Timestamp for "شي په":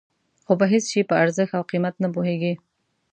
0.91-1.15